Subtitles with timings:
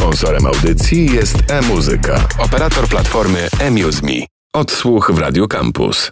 [0.00, 4.26] Sponsorem audycji jest e-muzyka, operator platformy eMuseMe.
[4.54, 6.08] Odsłuch w Radio Campus.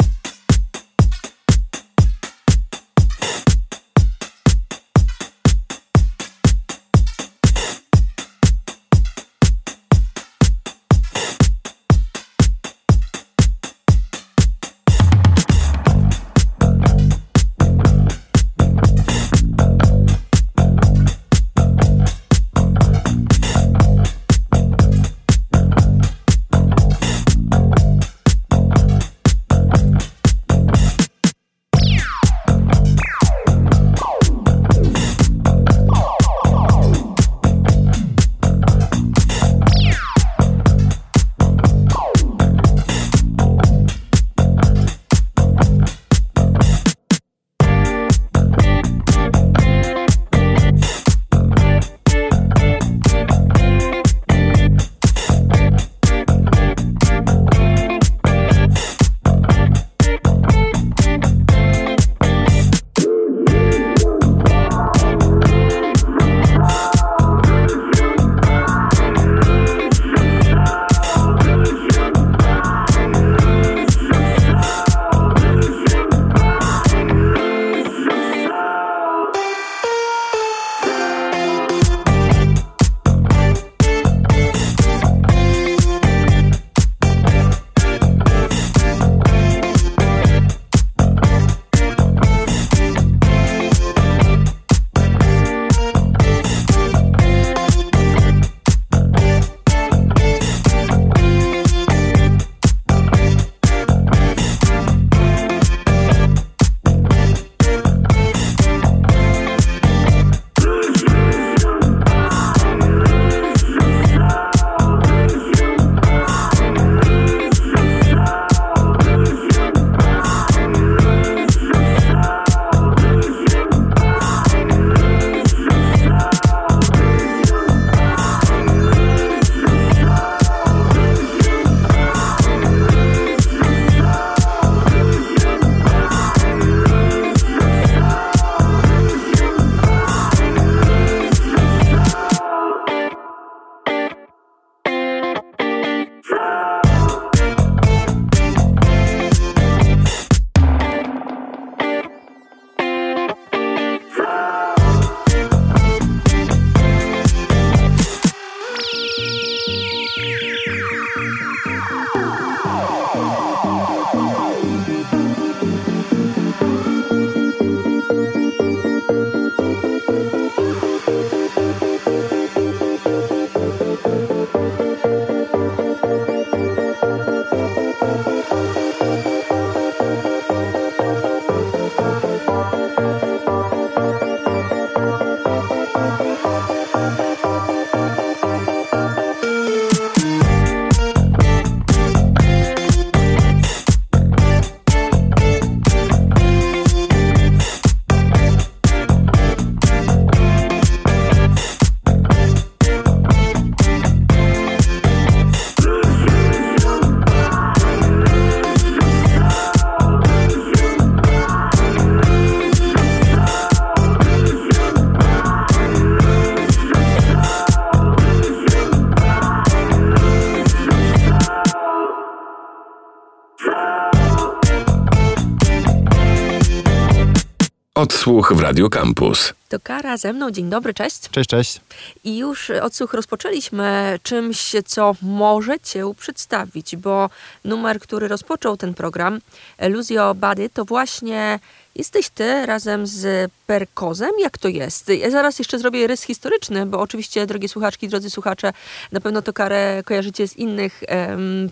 [228.08, 229.54] Odsłuch w Radio Campus.
[229.68, 230.50] To Kara ze mną.
[230.50, 231.30] Dzień dobry, cześć.
[231.30, 231.80] Cześć, cześć.
[232.24, 237.30] I już odsłuch rozpoczęliśmy czymś, co może Cię przedstawić, bo
[237.64, 239.40] numer, który rozpoczął ten program,
[239.88, 241.58] Luzio Bady, to właśnie
[241.94, 244.30] Jesteś ty razem z Perkozem?
[244.40, 245.08] Jak to jest?
[245.08, 248.72] Ja zaraz jeszcze zrobię rys historyczny, bo oczywiście, drogie słuchaczki, drodzy słuchacze,
[249.12, 251.02] na pewno to karę kojarzycie z innych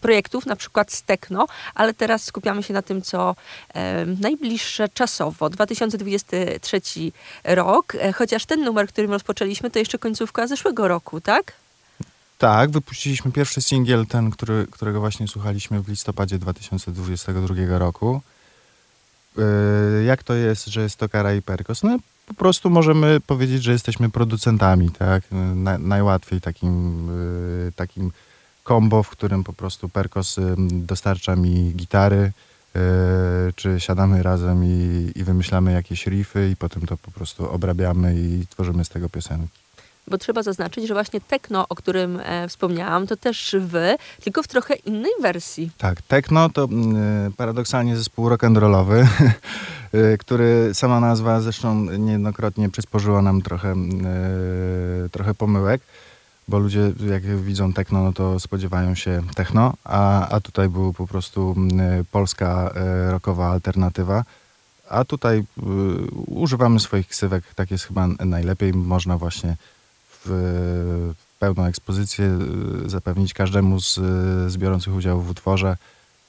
[0.01, 3.37] projektów, na przykład z Tekno, ale teraz skupiamy się na tym, co
[4.21, 5.51] najbliższe czasowo.
[5.51, 7.13] 2023
[7.45, 11.53] rok, e, chociaż ten numer, którym rozpoczęliśmy, to jeszcze końcówka zeszłego roku, tak?
[12.39, 18.21] Tak, wypuściliśmy pierwszy singiel, ten, który, którego właśnie słuchaliśmy w listopadzie 2022 roku.
[19.39, 21.83] E, jak to jest, że jest to Kara i Perkos?
[21.83, 25.23] No po prostu możemy powiedzieć, że jesteśmy producentami, tak?
[25.55, 27.09] Na, najłatwiej takim,
[27.69, 28.13] e, takim
[28.69, 30.37] combo, w którym po prostu Perkos
[30.71, 32.33] dostarcza mi gitary,
[32.77, 32.81] e,
[33.57, 38.47] czy siadamy razem i, i wymyślamy jakieś riffy i potem to po prostu obrabiamy i
[38.47, 39.66] tworzymy z tego piosenki.
[40.11, 44.49] Bo trzeba zaznaczyć, że właśnie techno, o którym e, wspomniałam, to też wy, tylko w
[44.49, 45.71] trochę innej wersji.
[45.79, 46.69] Tak, techno to y,
[47.37, 49.07] paradoksalnie zespół rock'n'rollowy,
[49.95, 53.75] y, który sama nazwa zresztą niejednokrotnie przysporzyła nam trochę,
[55.07, 55.81] y, trochę pomyłek
[56.49, 61.07] bo ludzie jak widzą techno, no to spodziewają się techno, a, a tutaj był po
[61.07, 64.25] prostu mm, polska e, rockowa alternatywa.
[64.91, 65.45] A tutaj y,
[66.27, 68.73] używamy swoich ksywek, tak jest chyba najlepiej.
[68.73, 69.57] Można właśnie
[70.25, 72.39] w, pełną ekspozycję
[72.85, 73.95] y, zapewnić każdemu z,
[74.53, 75.77] z biorących udział w utworze.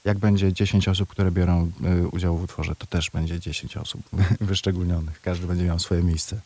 [0.04, 1.70] Jak będzie 10 osób, które biorą
[2.04, 4.00] y, udział w utworze, to też będzie 10 osób
[4.40, 5.20] wyszczególnionych.
[5.20, 6.40] Każdy będzie miał swoje miejsce.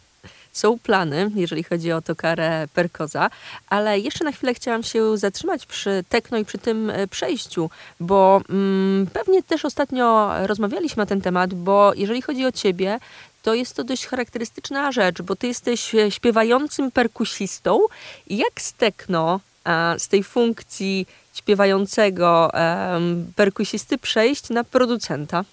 [0.52, 3.30] Są plany, jeżeli chodzi o tokarę Perkoza,
[3.68, 9.06] ale jeszcze na chwilę chciałam się zatrzymać przy tekno i przy tym przejściu, bo mm,
[9.06, 12.98] pewnie też ostatnio rozmawialiśmy na ten temat, bo jeżeli chodzi o ciebie,
[13.42, 17.80] to jest to dość charakterystyczna rzecz, bo ty jesteś e, śpiewającym perkusistą.
[18.26, 19.40] Jak z tekno,
[19.98, 22.50] z tej funkcji śpiewającego
[23.36, 25.44] perkusisty przejść na producenta?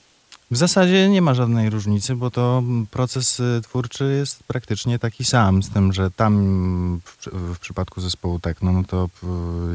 [0.52, 5.64] W zasadzie nie ma żadnej różnicy, bo to proces y, twórczy jest praktycznie taki sam,
[5.64, 9.10] z tym, że tam w, w przypadku zespołu techno, no to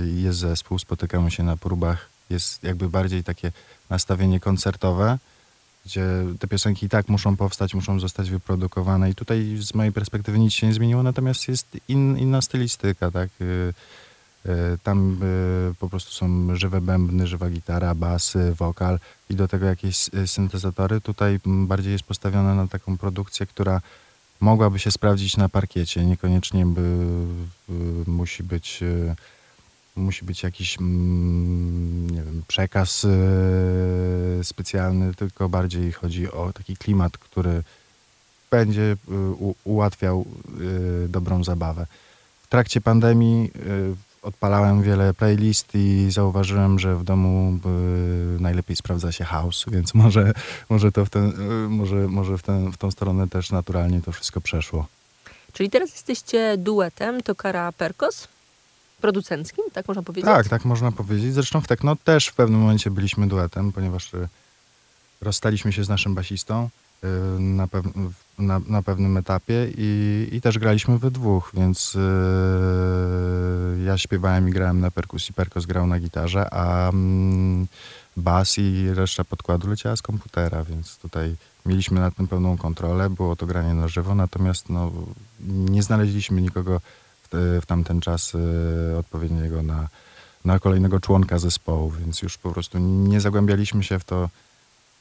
[0.04, 3.52] jest zespół, spotykamy się na próbach, jest jakby bardziej takie
[3.90, 5.18] nastawienie koncertowe,
[5.86, 6.06] gdzie
[6.38, 10.52] te piosenki i tak muszą powstać, muszą zostać wyprodukowane i tutaj z mojej perspektywy nic
[10.52, 13.28] się nie zmieniło, natomiast jest in, inna stylistyka, tak?
[13.40, 13.72] Y,
[14.48, 18.98] E, tam e, po prostu są żywe bębny, żywa gitara, bas, wokal
[19.30, 21.00] i do tego jakieś syntezatory.
[21.00, 23.80] Tutaj bardziej jest postawione na taką produkcję, która
[24.40, 26.04] mogłaby się sprawdzić na parkiecie.
[26.04, 27.06] Niekoniecznie by,
[28.06, 28.80] musi być
[29.96, 33.06] musi być jakiś nie wiem, przekaz
[34.42, 37.62] specjalny, tylko bardziej chodzi o taki klimat, który
[38.50, 38.96] będzie
[39.64, 40.24] ułatwiał
[41.08, 41.86] dobrą zabawę.
[42.42, 43.50] W trakcie pandemii
[44.22, 47.58] odpalałem wiele playlist i zauważyłem, że w domu
[48.40, 50.32] najlepiej sprawdza się house, więc może,
[50.68, 51.32] może, to w, ten,
[51.68, 54.86] może, może w, ten, w tą stronę też naturalnie to wszystko przeszło.
[55.52, 58.28] Czyli teraz jesteście duetem Tokara Perkos?
[59.04, 60.24] Producenckim, tak można powiedzieć?
[60.24, 61.34] Tak, tak można powiedzieć.
[61.34, 64.28] Zresztą w Tekno też w pewnym momencie byliśmy duetem, ponieważ y,
[65.20, 66.68] rozstaliśmy się z naszym basistą
[67.04, 67.08] y,
[67.40, 67.84] na, pew
[68.38, 72.00] na, na, pewnym etapie i, i też graliśmy we dwóch, więc yy,
[73.84, 77.66] ja śpiewałem i grałem na perkusji, Perkos grał na gitarze, a mm,
[78.16, 81.36] bas i reszta podkładu leciała z komputera, więc tutaj
[81.66, 84.92] mieliśmy nad tym pełną kontrolę, było to granie na żywo, natomiast no,
[85.40, 86.80] nie znaleźliśmy nikogo
[87.34, 89.88] w, w tamten czas yy, odpowiedniego na,
[90.44, 94.28] na kolejnego członka zespołu, więc już po prostu nie zagłębialiśmy się w to,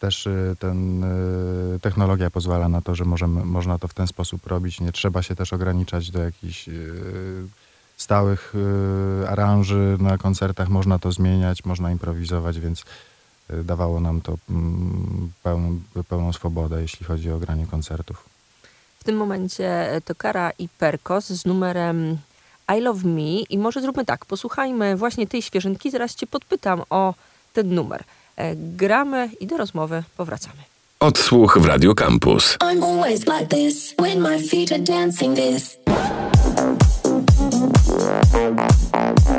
[0.04, 4.48] też y, ten, y, technologia pozwala na to, że możemy, można to w ten sposób
[4.48, 4.82] robić.
[4.82, 7.48] Nie trzeba się też ograniczać do jakichś y,
[7.98, 8.54] stałych
[9.28, 10.70] aranży na koncertach.
[10.70, 12.86] Można to zmieniać, można improwizować, więc
[13.64, 18.26] dawało nam to mm, pełną, pełną swobodę, jeśli chodzi o granie koncertów.
[19.04, 22.18] W tym momencie Tokara i Perkos z numerem
[22.78, 27.14] I Love Me i może zróbmy tak, posłuchajmy właśnie tej świeżynki, zaraz cię podpytam o
[27.54, 28.04] ten numer.
[28.36, 30.58] E, gramy i do rozmowy powracamy.
[31.00, 32.58] Odsłuch w Radio Campus.
[32.58, 35.78] I'm always like this when my feet are dancing this.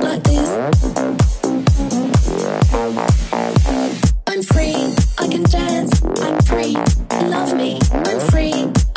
[0.03, 0.49] Like this.
[4.27, 4.75] I'm free,
[5.19, 6.77] I can dance, I'm free,
[7.31, 7.79] love me.
[7.93, 8.44] I'm free,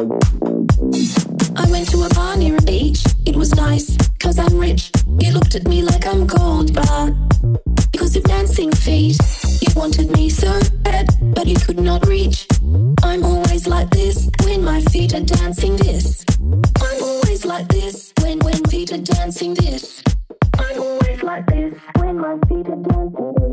[0.00, 3.04] I went to a bar near a beach.
[3.26, 4.90] It was nice, cause I'm rich.
[5.18, 7.12] You looked at me like I'm gold but
[7.92, 9.18] Because of dancing feet.
[9.60, 12.46] You wanted me so bad, but you could not reach.
[13.02, 16.24] I'm always like this when my feet are dancing this.
[16.40, 20.02] I'm always like this when when feet are dancing this.
[20.58, 23.50] I'm always like this when my feet are dancing this.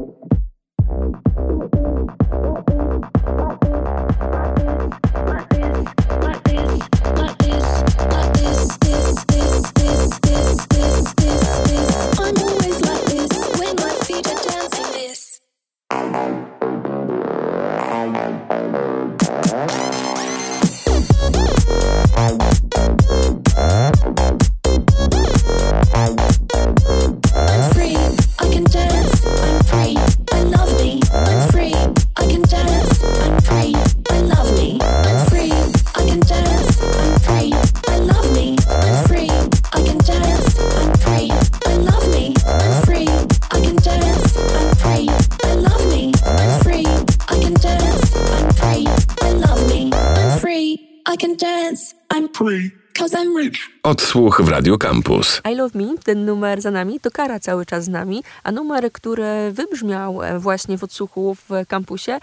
[54.08, 55.42] Odsłuch w Radio Campus.
[55.52, 58.92] I Love Me, ten numer za nami, to Kara cały czas z nami, a numer,
[58.92, 62.20] który wybrzmiał e, właśnie w odsłuchu w kampusie,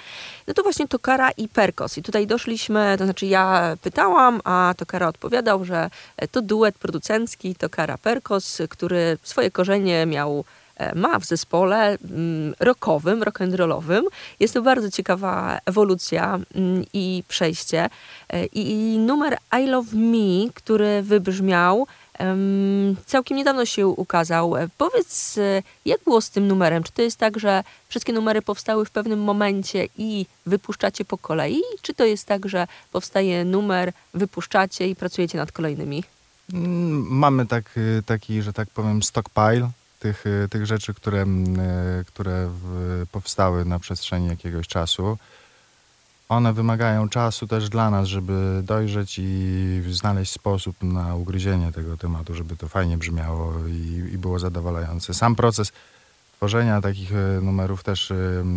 [0.46, 1.98] no to właśnie to Kara i Perkos.
[1.98, 6.78] I tutaj doszliśmy, to znaczy ja pytałam, a to Kara odpowiadał, że e, to duet
[6.78, 10.44] producencki, to Kara Perkos, który swoje korzenie miał
[10.94, 14.02] ma w zespole mm, rockowym, rock'n'rollowym.
[14.40, 17.88] Jest to bardzo ciekawa ewolucja mm, i przejście.
[18.30, 21.86] E, I numer I Love Me, który wybrzmiał,
[22.18, 24.56] em, całkiem niedawno się ukazał.
[24.56, 26.82] E, Powiedz, e, jak było z tym numerem?
[26.82, 31.60] Czy to jest tak, że wszystkie numery powstały w pewnym momencie i wypuszczacie po kolei?
[31.82, 36.04] Czy to jest tak, że powstaje numer, wypuszczacie i pracujecie nad kolejnymi?
[36.52, 39.70] Mm, Mamy tak, y, taki, że tak powiem, stockpile
[40.04, 41.22] tych, y, tych rzeczy, które,
[42.00, 42.50] y, które
[43.12, 45.18] powstały na przestrzeni jakiegoś czasu.
[46.28, 52.34] One wymagają czasu też dla nas, żeby dojrzeć i znaleźć sposób na ugryzienie tego tematu,
[52.34, 55.14] żeby to fajnie brzmiało i, i było zadowalające.
[55.14, 55.72] Sam proces
[56.36, 58.12] tworzenia takich y, numerów też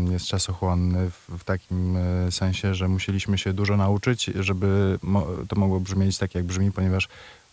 [0.10, 1.98] jest czasochłonny w, w takim
[2.32, 7.08] sensie, że musieliśmy się dużo nauczyć, żeby mo- to mogło brzmieć tak, jak brzmi, ponieważ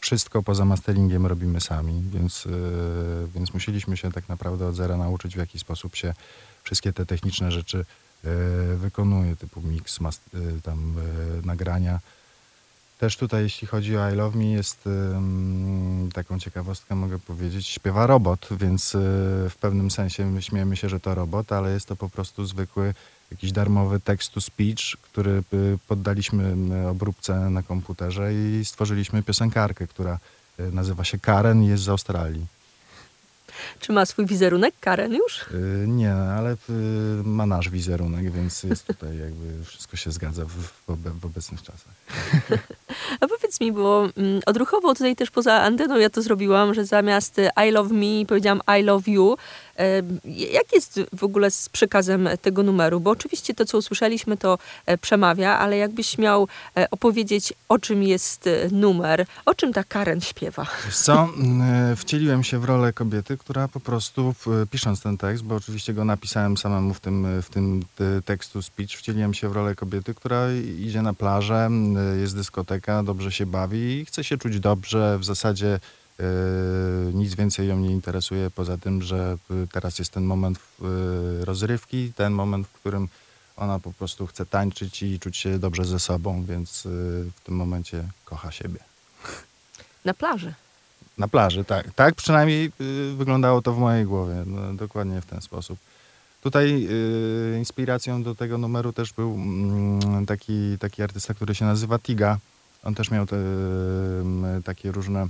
[0.05, 5.35] wszystko poza masteringiem robimy sami, więc, yy, więc musieliśmy się tak naprawdę od zera nauczyć,
[5.35, 6.15] w jaki sposób się
[6.63, 7.85] wszystkie te techniczne rzeczy
[8.25, 10.95] yy, wykonuje, typu mix, yy, tam
[11.45, 12.01] nagrania.
[12.99, 14.89] Też tutaj, jeśli chodzi o I Love Me, jest
[16.15, 18.93] taką ciekawostkę mogę powiedzieć, śpiewa robot, więc
[19.51, 22.95] w pewnym sensie my śmiejemy się, że to robot, ale jest to po prostu zwykły
[23.35, 29.87] jakiś darmowy text to speech, który y, poddaliśmy y, obróbce na komputerze i stworzyliśmy piosenkarkę,
[29.87, 30.19] która
[30.61, 32.47] y, nazywa się Karen i jest z Australii.
[33.81, 35.43] Czy ma swój wizerunek Karen już?
[35.43, 36.57] Y, Nie, ale y,
[37.25, 40.53] ma nasz wizerunek, więc jest tutaj jakby wszystko się zgadza w,
[40.89, 41.95] w, w obecnych czasach.
[43.21, 47.41] A powiedz mi, bo mm, odruchowo tutaj też poza anteną ja to zrobiłam, że zamiast
[47.69, 49.37] I love me powiedziałam I love you.
[50.51, 53.01] Jak jest w ogóle z przekazem tego numeru?
[53.01, 58.03] Bo oczywiście to, co usłyszeliśmy, to e, przemawia, ale jakbyś miał e, opowiedzieć, o czym
[58.03, 60.67] jest e, numer, o czym ta Karen śpiewa?
[60.93, 61.29] Co,
[61.97, 64.35] wcieliłem się w rolę kobiety, która po prostu,
[64.71, 67.83] pisząc ten tekst, bo oczywiście go napisałem samemu w tym, w tym
[68.25, 71.71] tekstu speech, wcieliłem się w rolę kobiety, która idzie na plażę,
[72.21, 75.19] jest dyskoteka, dobrze się bawi i chce się czuć dobrze.
[75.19, 75.81] W zasadzie
[77.15, 82.13] nic więcej ją nie interesuje, poza tym, że y, teraz jest ten moment y, rozrywki,
[82.17, 83.09] ten moment, w którym
[83.57, 86.89] ona po prostu chce tańczyć i czuć się dobrze ze sobą, więc y,
[87.37, 88.81] w tym momencie kocha siebie.
[90.05, 90.55] Na plaży.
[91.19, 91.93] Na plaży, tak.
[91.93, 94.43] Tak przynajmniej y, wyglądało to w mojej głowie.
[94.47, 95.79] No, dokładnie w ten sposób.
[96.43, 101.99] Tutaj y, inspiracją do tego numeru też był mm, taki, taki artysta, który się nazywa
[101.99, 102.39] Tiga.
[102.85, 105.29] On też miał te mm, takie różne y,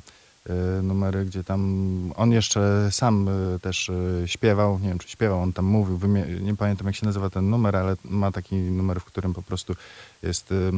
[0.83, 4.79] numery, gdzie tam on jeszcze sam y, też y, śpiewał.
[4.79, 6.01] Nie wiem, czy śpiewał, on tam mówił.
[6.41, 9.75] Nie pamiętam, jak się nazywa ten numer, ale ma taki numer, w którym po prostu
[10.23, 10.73] jest, y,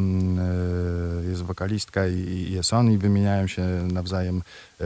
[1.28, 4.84] jest wokalistka i, jest on i wymieniają się nawzajem y,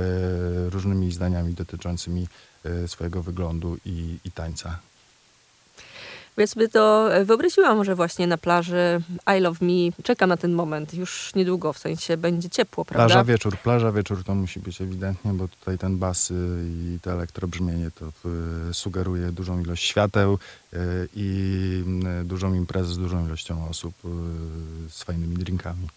[0.71, 2.29] różnymi zdaniami dotyczącymi
[2.67, 4.79] y, swojego wyglądu i, i tańca.
[6.47, 9.01] Sobie to e, wyobraziłam, że właśnie na plaży
[9.39, 10.95] I love me czeka na ten moment.
[10.95, 13.07] Już niedługo, w sensie będzie ciepło, prawda?
[13.07, 16.35] Plaża wieczór, plaża wieczór to musi być ewidentnie, bo tutaj ten bas y,
[16.69, 18.29] i to elektrobrzmienie to
[18.71, 20.39] y, sugeruje dużą ilość świateł
[20.73, 20.79] y,
[21.15, 21.85] i
[22.25, 23.95] dużą imprezę z dużą ilością osób
[24.89, 25.89] z fajnymi drinkami.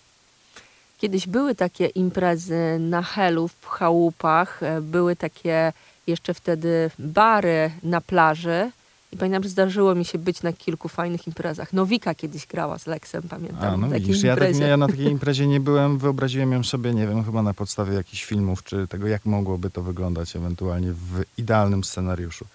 [1.04, 5.74] Kiedyś były takie imprezy na helu, w chałupach, e, były takie
[6.08, 8.72] jeszcze wtedy bary na plaży.
[9.14, 11.74] I pamiętam, że zdarzyło mi się być na kilku fajnych imprezach.
[11.74, 13.74] Nowika kiedyś grała z Lexem, pamiętam.
[13.74, 17.08] A, no widzisz, ja, tak, ja na takiej imprezie nie byłem, wyobraziłem ją sobie, nie
[17.08, 21.84] wiem, chyba na podstawie jakichś filmów, czy tego, jak mogłoby to wyglądać ewentualnie w idealnym
[21.84, 22.46] scenariuszu.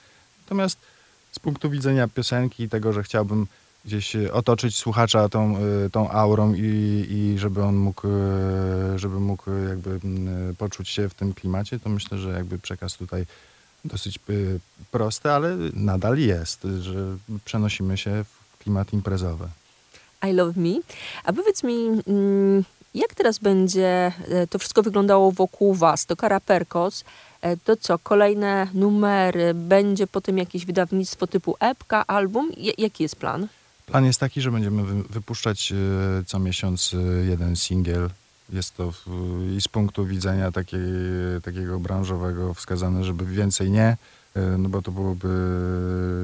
[0.44, 0.78] Natomiast
[1.32, 3.46] z punktu widzenia piosenki i tego, że chciałbym
[3.84, 9.20] gdzieś e, otoczyć słuchacza tą, e, tą aurą i, i żeby on mógł, e, żeby
[9.20, 13.26] mógł jakby mm, poczuć się w tym klimacie, to myślę, że jakby przekaz tutaj
[13.88, 14.20] dosyć e,
[14.90, 19.48] prosty, ale nadal jest, że przenosimy się w klimat imprezowy.
[20.30, 20.80] I Love Me.
[21.24, 21.74] A powiedz mi,
[22.06, 22.64] mm,
[22.94, 26.06] jak teraz będzie e, to wszystko wyglądało wokół Was?
[26.06, 27.04] To Kara Perkos,
[27.40, 32.50] e, to co, kolejne numery, będzie potem jakieś wydawnictwo typu epka, album?
[32.78, 33.48] Jaki jest plan?
[33.86, 35.76] Plan jest taki, że będziemy wy, wypuszczać e,
[36.26, 36.96] co miesiąc
[37.28, 38.10] jeden singiel.
[38.52, 39.06] Jest to w,
[39.56, 40.80] i z punktu widzenia takiej,
[41.42, 43.96] takiego branżowego wskazane, żeby więcej nie,
[44.34, 45.28] e, no bo to byłoby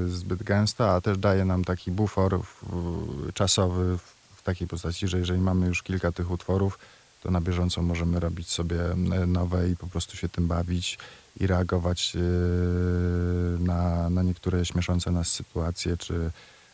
[0.07, 5.39] zbyt gęsto, a też daje nam taki bufor w, czasowy w, takiej postaci, że jeżeli
[5.39, 6.79] mamy już kilka tych utworów,
[7.23, 8.95] to na bieżąco możemy robić sobie e,
[9.27, 10.97] nowe i po prostu się tym bawić
[11.39, 12.19] i reagować e,
[13.59, 16.31] na, na niektóre śmieszące nas sytuacje, czy,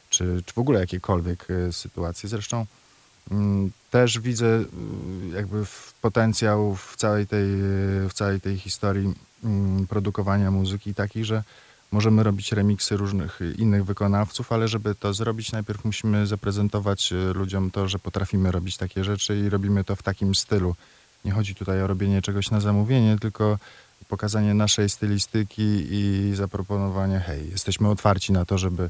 [0.09, 2.29] czy, czy w ogóle jakiekolwiek sytuacje.
[2.29, 2.65] Zresztą
[3.91, 4.65] też widzę y,
[5.35, 5.63] jakby
[6.01, 7.45] potencjał w całej tej,
[8.09, 9.13] w całej tej historii
[9.43, 11.43] mm, produkowania muzyki taki, że
[11.91, 17.71] możemy robić remiksy różnych innych wykonawców, ale żeby to zrobić, najpierw musimy zaprezentować y, ludziom
[17.71, 20.75] to, że potrafimy robić takie rzeczy i robimy to w takim stylu.
[21.25, 23.57] Nie chodzi tutaj o robienie czegoś na zamówienie, tylko
[24.07, 28.89] pokazanie naszej stylistyki i zaproponowanie, hej, jesteśmy otwarci na to, żeby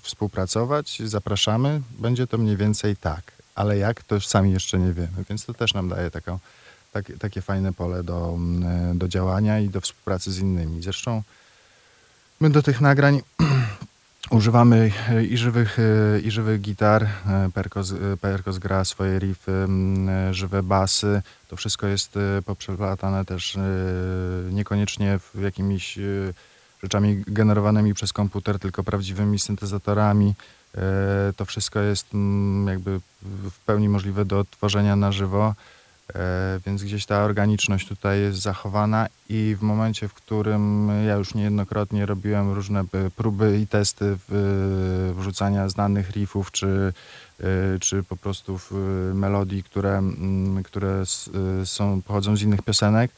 [0.00, 1.80] współpracować, zapraszamy.
[1.98, 5.54] Będzie to mniej więcej tak, ale jak, to już sami jeszcze nie wiemy, więc to
[5.54, 6.38] też nam daje taką,
[6.92, 8.38] tak, takie fajne pole do,
[8.94, 10.82] do działania i do współpracy z innymi.
[10.82, 11.22] Zresztą
[12.40, 13.20] my do tych nagrań
[14.30, 17.02] używamy e, i żywych, e, i żywych gitar.
[17.02, 19.66] E, Perkos, e, Perkos gra swoje riffy,
[20.08, 21.22] e, żywe basy.
[21.48, 23.60] To wszystko jest e, poprzeplatane też e,
[24.52, 26.02] niekoniecznie w jakimiś e,
[26.82, 30.34] rzeczami generowanymi przez komputer, tylko prawdziwymi syntezatorami.
[30.74, 35.54] E, To wszystko jest mm, jakby w pełni możliwe do odtworzenia na żywo,
[36.14, 41.34] e, więc gdzieś ta organiczność tutaj jest zachowana i w momencie, w którym ja już
[41.34, 44.16] niejednokrotnie robiłem różne e, próby i testy
[45.14, 46.92] wrzucania znanych riffów, czy,
[47.80, 48.60] czy po prostu
[49.14, 51.02] melodii, które, mm, które
[51.64, 53.10] są, pochodzą z innych piosenek,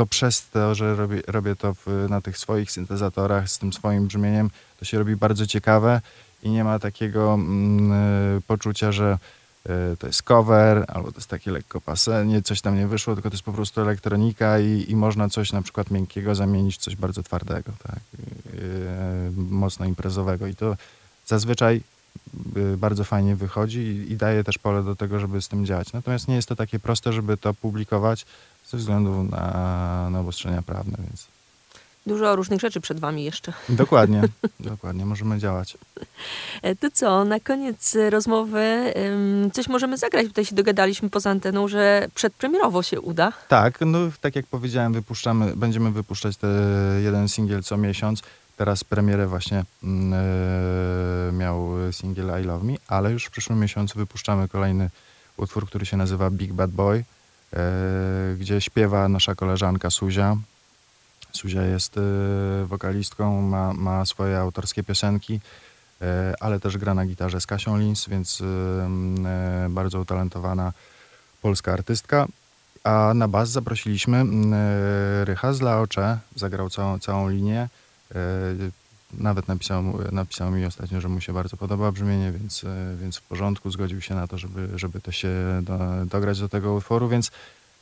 [0.00, 4.06] to przez to, że robię, robię to w, na tych swoich syntezatorach z tym swoim
[4.06, 6.00] brzmieniem, to się robi bardzo ciekawe
[6.42, 9.18] i nie ma takiego mm, e, poczucia, że
[9.66, 13.14] e, to jest cover, albo to jest takie lekko pase, nie, coś tam nie wyszło,
[13.14, 16.78] tylko to jest po prostu elektronika i, i można coś na przykład miękkiego zamienić w
[16.78, 20.76] coś bardzo twardego, tak, e, mocno imprezowego i to
[21.26, 21.80] zazwyczaj
[22.56, 25.92] e, bardzo fajnie wychodzi i, i daje też pole do tego, żeby z tym działać.
[25.92, 28.26] Natomiast nie jest to takie proste, żeby to publikować
[28.70, 31.26] ze względu na, na obostrzenia prawne, więc
[32.06, 33.52] Dużo różnych rzeczy przed Wami jeszcze.
[33.68, 34.22] dokładnie,
[34.60, 35.78] dokładnie, możemy działać.
[36.62, 38.94] E, To co, na koniec rozmowy
[39.52, 40.26] coś możemy zagrać.
[40.26, 43.32] Tutaj się dogadaliśmy poza anteną, że przedpremierowo się uda.
[43.48, 46.34] Tak, no tak jak powiedziałem, wypuszczamy, będziemy wypuszczać
[47.02, 48.22] jeden singiel co miesiąc.
[48.56, 54.48] Teraz premierę właśnie e, miał singiel I Love Me, ale już w przyszłym miesiącu wypuszczamy
[54.48, 54.90] kolejny
[55.36, 57.04] utwór, który się nazywa Big Bad Boy,
[58.38, 60.36] gdzie śpiewa nasza koleżanka Suzia.
[61.32, 62.00] Suzia jest e,
[62.66, 65.40] wokalistką, ma, ma swoje autorskie piosenki,
[66.02, 70.72] e, ale też gra na gitarze z Kasią Lins, więc e, e, bardzo utalentowana
[71.42, 72.26] polska artystka.
[72.84, 77.68] A na bas zaprosiliśmy e, Rycha z Laocze, zagrał całą, całą linię.
[79.14, 83.22] Nawet napisał, napisał mi ostatnio, że mu się bardzo podoba brzmienie, więc, e, więc w
[83.22, 85.28] porządku, zgodził się na to, żeby, żeby to się
[85.62, 87.30] do, dograć do tego utworu, więc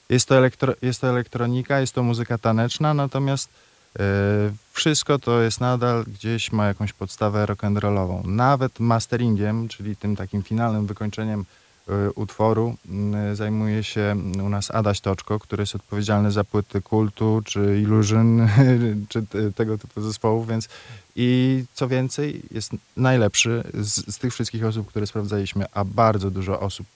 [0.08, 3.50] jest to, elektro, jest to elektronika, jest to muzyka taneczna, natomiast
[3.98, 4.02] e,
[4.72, 8.24] wszystko to jest nadal gdzieś ma jakąś podstawę rock'n'rollową.
[8.24, 11.44] Nawet masteringiem, czyli tym takim finalnym wykończeniem
[12.14, 17.80] utworu m, zajmuje się u nas Adaś Toczko, który jest odpowiedzialny za płyty kultu, czy
[17.82, 18.48] Illusion,
[19.08, 20.68] czy te- tego typu zespołów, więc
[21.20, 26.60] i co więcej, jest najlepszy z, z tych wszystkich osób, które sprawdzaliśmy, a bardzo dużo
[26.60, 26.86] osób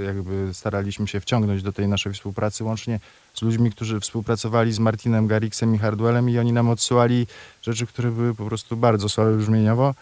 [0.00, 3.00] y, jakby staraliśmy się wciągnąć do tej naszej współpracy, łącznie
[3.34, 7.26] z ludźmi, którzy współpracowali z Martinem Garrixem i Hardwellem i oni nam odsyłali
[7.62, 9.94] rzeczy, które były po prostu bardzo słabe brzmieniowo,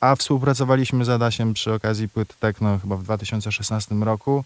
[0.00, 4.44] a współpracowaliśmy z Adasiem przy okazji płyt techno chyba w 2016 roku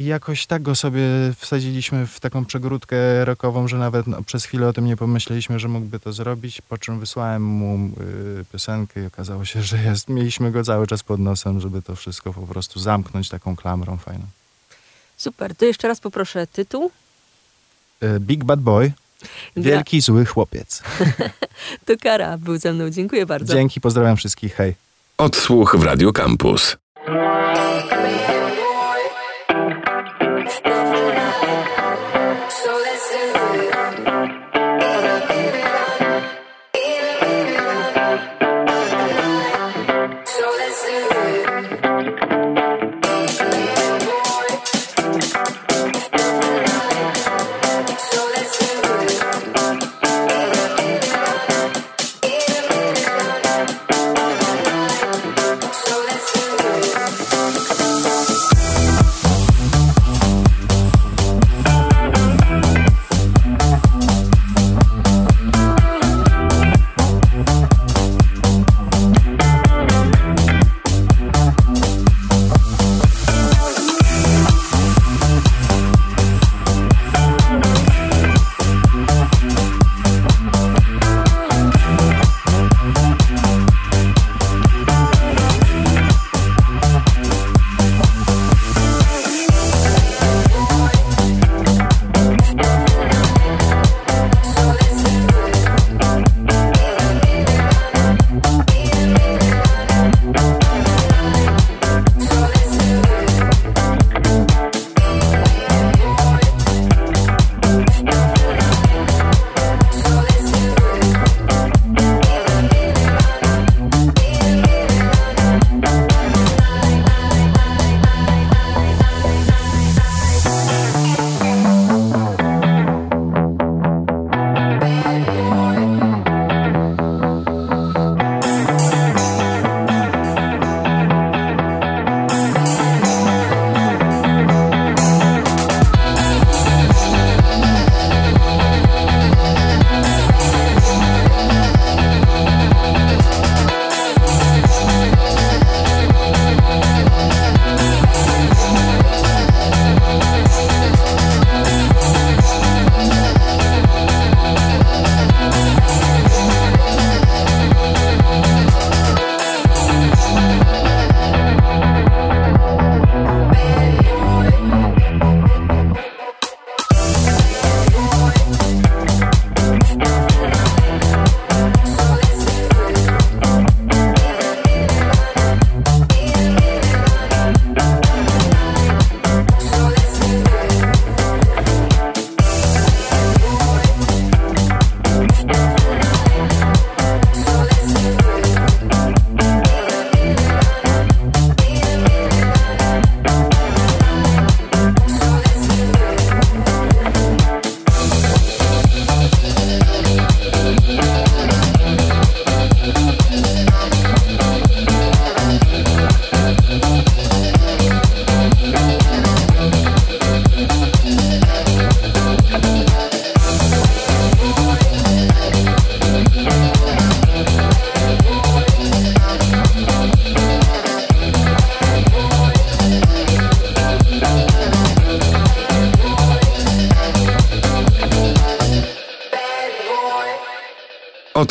[0.00, 1.02] i jakoś tak go sobie
[1.36, 5.68] wsadziliśmy w taką przegródkę rockową, że nawet no, przez chwilę o tym nie pomyśleliśmy, że
[5.68, 7.90] mógłby to zrobić, po czym wysłałem mu
[8.40, 11.96] y, piosenkę i okazało się, że jest, mieliśmy go cały czas pod nosem, żeby to
[11.96, 14.24] wszystko po prostu zamknąć taką klamrą fajną.
[15.16, 16.90] Super, to jeszcze raz poproszę tytuł.
[18.02, 18.92] Y, Big Bad Boy,
[19.56, 20.82] wielki zły chłopiec.
[21.84, 22.90] To Kara był ze mną.
[22.90, 23.54] Dziękuję bardzo.
[23.54, 24.74] Dzięki, pozdrawiam wszystkich, hej.
[25.18, 26.76] Odsłuch w Radio Campus.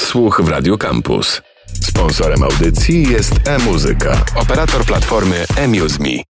[0.09, 1.41] Odsłuch w Radio Campus.
[1.81, 6.23] Sponsorem audycji jest e-muzyka, operator platformy eMuseMe.